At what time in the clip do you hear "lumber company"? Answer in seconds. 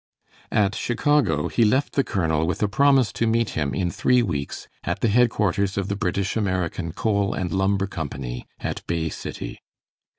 7.51-8.47